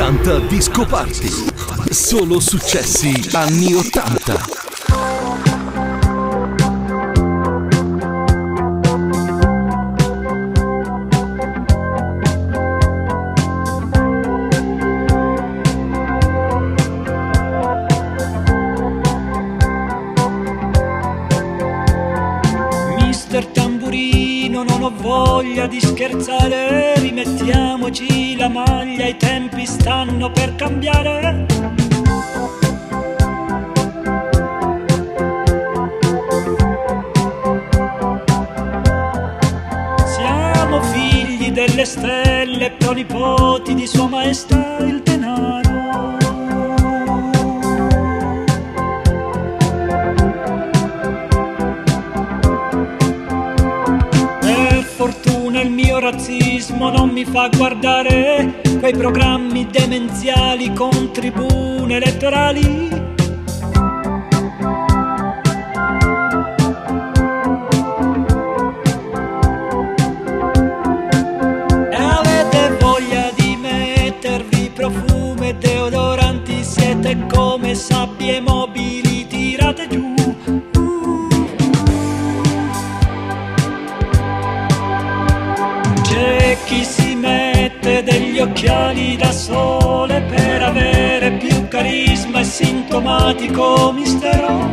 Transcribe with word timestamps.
80 0.00 0.38
Disco 0.46 0.86
Party. 0.86 1.28
Solo 1.90 2.40
successi 2.40 3.12
anni 3.32 3.74
80. 3.74 4.44
Mister 22.96 23.44
Tamburino, 23.48 24.62
non 24.62 24.82
ho 24.82 24.92
voglia 24.96 25.66
di 25.66 25.78
scherzare, 25.78 26.94
rimettiamoci 26.98 28.29
la 28.40 28.48
maglia, 28.48 29.06
i 29.06 29.16
tempi 29.18 29.66
stanno 29.66 30.30
per 30.30 30.54
cambiare. 30.56 31.44
Siamo 40.06 40.80
figli 40.84 41.50
delle 41.52 41.84
stelle, 41.84 42.70
pronipoti 42.78 43.74
di 43.74 43.86
Sua 43.86 44.08
Maestà 44.08 44.49
fortuna 55.60 55.62
il 55.62 55.70
mio 55.70 55.98
razzismo 55.98 56.90
non 56.90 57.10
mi 57.10 57.24
fa 57.24 57.48
guardare 57.48 58.60
quei 58.78 58.94
programmi 58.94 59.66
demenziali 59.66 60.72
con 60.72 61.12
tribune 61.12 61.96
elettorali. 61.96 62.89
Occhiali 88.60 89.16
da 89.16 89.32
sole 89.32 90.20
per 90.20 90.62
avere 90.62 91.32
più 91.32 91.66
carisma 91.68 92.40
e 92.40 92.44
sintomatico 92.44 93.90
mistero. 93.92 94.68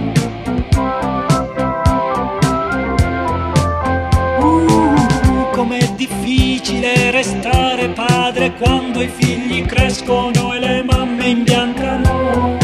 Uh, 4.40 5.50
com'è 5.54 5.90
difficile 5.96 7.12
restare 7.12 7.88
padre 7.90 8.52
quando 8.56 9.02
i 9.02 9.08
figli 9.08 9.66
crescono 9.66 10.54
e 10.54 10.60
le 10.60 10.84
mamme 10.84 11.26
imbiancano. 11.28 12.58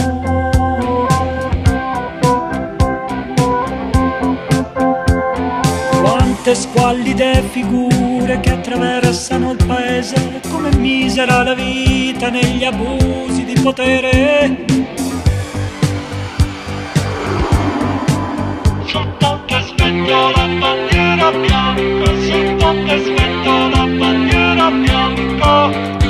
Quante 6.01 6.53
squallide 6.53 7.41
figure 7.43 8.02
che 8.39 8.51
attraversano 8.51 9.51
il 9.51 9.65
paese, 9.65 10.41
come 10.49 10.75
misera 10.75 11.43
la 11.43 11.53
vita 11.53 12.29
negli 12.29 12.63
abusi 12.63 13.43
di 13.43 13.59
potere. 13.61 14.65
Sul 18.85 19.07
ponte 19.17 19.61
spento 19.61 20.31
la 20.35 20.47
bandiera 20.59 21.31
bianca, 21.31 22.05
sul 22.21 22.55
ponte 22.57 23.03
spento 23.03 23.69
la 23.69 23.85
bandiera 23.97 24.71
bianca. 24.71 26.02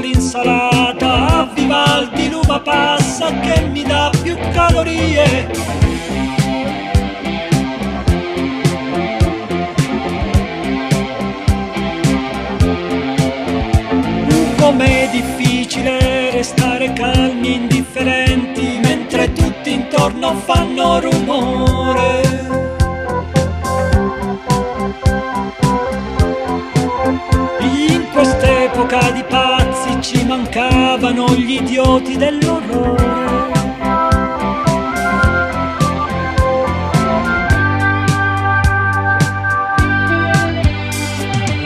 L'insalata, 0.00 1.48
Vivaldi 1.54 2.28
l'uva 2.30 2.60
passa 2.60 3.30
che 3.40 3.66
mi 3.66 3.82
dà 3.82 4.10
più 4.22 4.36
calorie. 4.52 5.48
Com'è 14.58 15.08
difficile 15.10 16.30
restare 16.30 16.92
calmi 16.92 17.48
e 17.48 17.52
indifferenti 17.52 18.78
mentre 18.82 19.32
tutti 19.32 19.72
intorno 19.72 20.34
fanno 20.36 21.00
rumore. 21.00 22.29
Mancavano 31.20 31.34
gli 31.34 31.52
idioti 31.52 32.16
dell'orrore. 32.16 33.18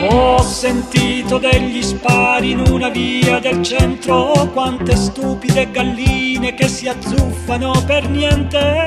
Ho 0.09 0.41
sentito 0.41 1.37
degli 1.37 1.81
spari 1.81 2.51
in 2.51 2.59
una 2.69 2.89
via 2.89 3.39
del 3.39 3.63
centro, 3.63 4.49
quante 4.53 4.95
stupide 4.95 5.71
galline 5.71 6.53
che 6.53 6.67
si 6.67 6.87
azzuffano 6.87 7.83
per 7.85 8.09
niente. 8.09 8.83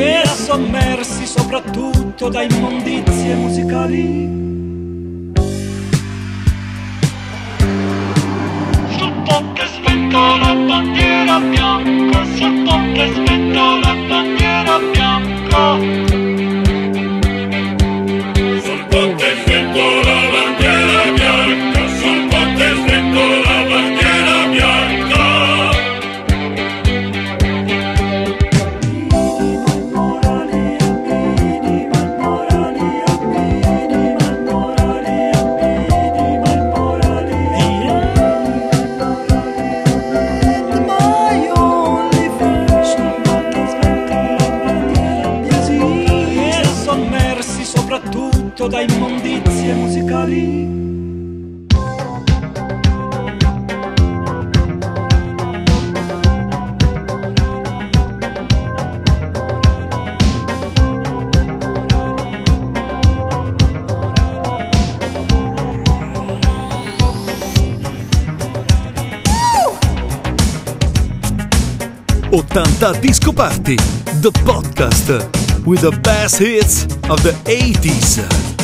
E 0.00 0.22
sommersi 0.28 1.26
soprattutto 1.26 2.28
da 2.28 2.42
immondizie 2.42 3.34
musicali. 3.34 4.47
Spento 10.18 10.36
la 10.38 10.54
bandiera 10.66 11.38
bianca, 11.38 12.24
sul 12.36 12.62
ponte 12.64 13.12
spento 13.14 13.78
la 13.82 13.94
bandiera 14.08 14.78
bianca. 14.92 15.78
Sul 18.60 18.84
ponte 18.88 20.07
'80 72.58 73.00
Disco 73.00 73.32
Party, 73.32 73.76
the 74.20 74.32
podcast 74.44 75.22
with 75.64 75.82
the 75.82 75.92
best 76.02 76.38
hits 76.38 76.84
of 77.08 77.22
the 77.22 77.32
80s. 77.44 78.57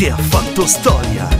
che 0.00 0.08
ha 0.08 0.16
fatto 0.16 0.64
storia. 0.64 1.39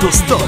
Dostoj! 0.00 0.47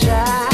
try 0.00 0.53